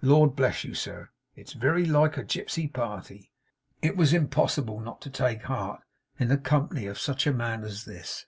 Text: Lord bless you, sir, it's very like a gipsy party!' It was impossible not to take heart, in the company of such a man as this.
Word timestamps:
Lord 0.00 0.34
bless 0.34 0.64
you, 0.64 0.72
sir, 0.72 1.10
it's 1.34 1.52
very 1.52 1.84
like 1.84 2.16
a 2.16 2.24
gipsy 2.24 2.66
party!' 2.68 3.30
It 3.82 3.98
was 3.98 4.14
impossible 4.14 4.80
not 4.80 5.02
to 5.02 5.10
take 5.10 5.42
heart, 5.42 5.82
in 6.18 6.28
the 6.28 6.38
company 6.38 6.86
of 6.86 6.98
such 6.98 7.26
a 7.26 7.34
man 7.34 7.62
as 7.64 7.84
this. 7.84 8.24